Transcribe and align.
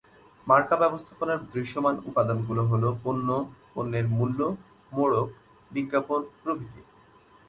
মার্কা 0.47 0.75
ব্যবস্থাপনার 0.75 1.39
দৃশ্যমান 1.53 1.95
উপাদানগুলো 2.05 2.61
হলো 2.65 2.89
পণ্য, 3.03 3.27
পণ্যের 3.73 4.05
মূল্য, 4.17 4.39
মোড়ক, 4.91 5.29
বিজ্ঞাপন 5.71 6.21
প্রভৃতি। 6.41 6.81